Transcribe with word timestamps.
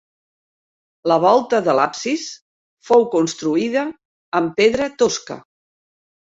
La 1.11 1.17
volta 1.25 1.59
de 1.67 1.75
l'absis 1.79 2.23
fou 2.89 3.05
construïda 3.17 3.85
amb 4.41 4.57
pedra 4.63 4.89
tosca. 5.05 5.39